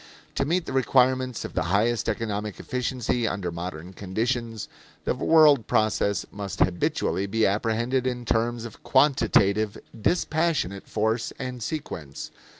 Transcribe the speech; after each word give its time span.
To 0.33 0.45
meet 0.45 0.65
the 0.65 0.73
requirements 0.73 1.45
of 1.45 1.53
the 1.53 1.61
highest 1.69 2.09
economic 2.09 2.59
efficiency 2.59 3.27
under 3.27 3.51
modern 3.51 3.93
conditions, 3.93 4.67
the 5.05 5.13
world 5.13 5.67
process 5.67 6.25
must 6.31 6.59
habitually 6.59 7.27
be 7.27 7.45
apprehended 7.45 8.07
in 8.07 8.25
terms 8.25 8.65
of 8.65 8.81
quantitative, 8.81 9.77
dispassionate 9.93 10.87
force 10.87 11.31
and 11.37 11.61
sequence. 11.61 12.31